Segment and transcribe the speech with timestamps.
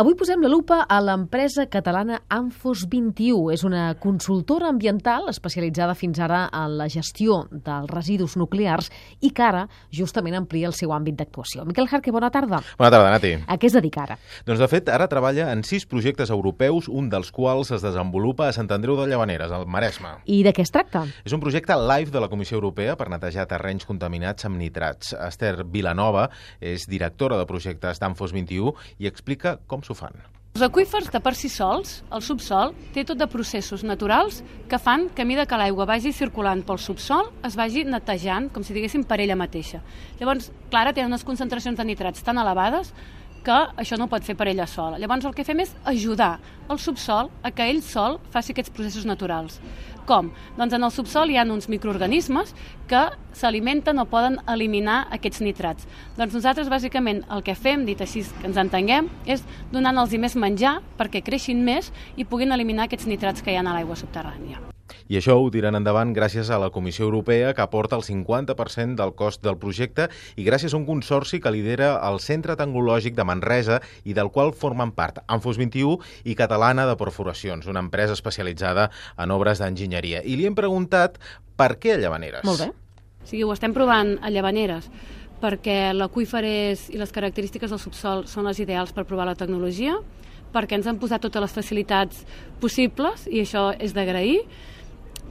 [0.00, 3.50] Avui posem la lupa a l'empresa catalana Amfos 21.
[3.52, 8.88] És una consultora ambiental especialitzada fins ara en la gestió dels residus nuclears
[9.20, 11.66] i que ara justament amplia el seu àmbit d'actuació.
[11.68, 12.62] Miquel Jarque, bona tarda.
[12.78, 13.34] Bona tarda, Nati.
[13.44, 14.16] A què es dedica ara?
[14.46, 18.56] Doncs, de fet, ara treballa en sis projectes europeus, un dels quals es desenvolupa a
[18.56, 20.14] Sant Andreu de Llavaneres, al Maresme.
[20.24, 21.04] I de què es tracta?
[21.20, 25.12] És un projecte live de la Comissió Europea per netejar terrenys contaminats amb nitrats.
[25.28, 26.30] Esther Vilanova
[26.64, 28.72] és directora de projectes d'Amfos 21
[29.04, 30.14] i explica com s'ho fan.
[30.52, 35.06] Els aqüífers, de per si sols, el subsol, té tot de processos naturals que fan
[35.16, 39.06] que a mida que l'aigua vagi circulant pel subsol es vagi netejant, com si diguéssim,
[39.08, 39.80] per ella mateixa.
[40.20, 42.92] Llavors, clar, té unes concentracions de nitrats tan elevades
[43.44, 44.98] que això no pot fer per ella sola.
[44.98, 46.36] Llavors el que fem és ajudar
[46.70, 49.58] el subsol a que ell sol faci aquests processos naturals.
[50.06, 50.32] Com?
[50.58, 52.54] Doncs en el subsol hi ha uns microorganismes
[52.90, 53.04] que
[53.38, 55.86] s'alimenten o poden eliminar aquests nitrats.
[56.18, 60.80] Doncs nosaltres bàsicament el que fem, dit així que ens entenguem, és donant-los més menjar
[60.98, 64.71] perquè creixin més i puguin eliminar aquests nitrats que hi ha a l'aigua subterrània.
[65.12, 69.10] I això ho tiren endavant gràcies a la Comissió Europea, que aporta el 50% del
[69.12, 70.06] cost del projecte
[70.40, 74.54] i gràcies a un consorci que lidera el Centre Tecnològic de Manresa i del qual
[74.56, 78.88] formen part Anfos 21 i Catalana de Perforacions, una empresa especialitzada
[79.20, 80.24] en obres d'enginyeria.
[80.24, 81.20] I li hem preguntat
[81.60, 82.48] per què a Llavaneres.
[82.48, 82.72] Molt bé.
[82.72, 84.88] O sigui, ho estem provant a Llavaneres
[85.44, 90.00] perquè l'aqüífer i les característiques del subsol són les ideals per provar la tecnologia,
[90.56, 92.28] perquè ens han posat totes les facilitats
[92.64, 94.46] possibles i això és d'agrair,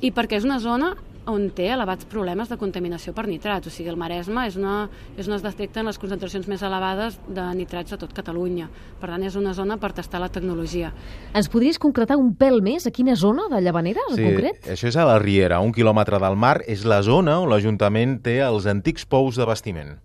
[0.00, 0.94] i perquè és una zona
[1.30, 3.68] on té elevats problemes de contaminació per nitrats.
[3.68, 4.88] O sigui, el Maresme és, una,
[5.20, 8.70] és on es detecten les concentracions més elevades de nitrats a tot Catalunya.
[9.00, 10.92] Per tant, és una zona per tastar la tecnologia.
[11.36, 14.70] Ens podries concretar un pèl més a quina zona de Llavanera, en sí, concret?
[14.74, 16.58] això és a la Riera, un quilòmetre del mar.
[16.66, 19.98] És la zona on l'Ajuntament té els antics pous de bastiment.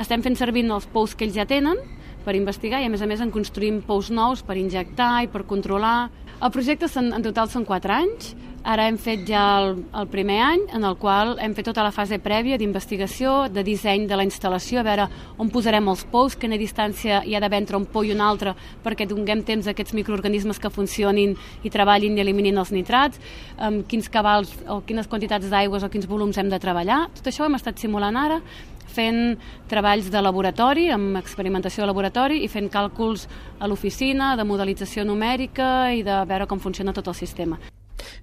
[0.00, 1.76] Estem fent servir els pous que ells ja tenen
[2.24, 5.44] per investigar i, a més a més, en construïm pous nous per injectar i per
[5.48, 6.10] controlar.
[6.40, 10.66] El projecte en total són 4 anys, Ara hem fet ja el, el primer any
[10.76, 14.82] en el qual hem fet tota la fase prèvia d'investigació, de disseny de la instal·lació,
[14.82, 15.06] a veure
[15.40, 18.52] on posarem els pous, quina distància hi ha d'haver entre un pou i un altre
[18.84, 21.32] perquè donem temps a aquests microorganismes que funcionin
[21.64, 23.16] i treballin i eliminin els nitrats,
[23.56, 27.06] amb quins cabals o quines quantitats d'aigües o quins volums hem de treballar.
[27.16, 28.42] Tot això ho hem estat simulant ara
[28.90, 29.38] fent
[29.70, 33.28] treballs de laboratori, amb experimentació de laboratori i fent càlculs
[33.58, 37.56] a l'oficina, de modelització numèrica i de veure com funciona tot el sistema.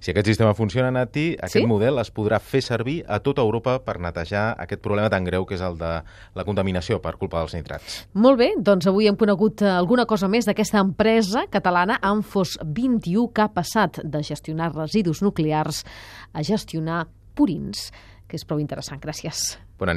[0.00, 1.66] Si aquest sistema funciona, Nati, aquest sí?
[1.68, 5.56] model es podrà fer servir a tota Europa per netejar aquest problema tan greu que
[5.58, 5.92] és el de
[6.38, 8.00] la contaminació per culpa dels nitrats.
[8.14, 13.32] Molt bé, doncs avui hem conegut eh, alguna cosa més d'aquesta empresa catalana Amfos 21
[13.34, 15.84] que ha passat de gestionar residus nuclears
[16.32, 17.88] a gestionar purins,
[18.28, 19.00] que és prou interessant.
[19.02, 19.56] Gràcies.
[19.78, 19.96] Bona nit.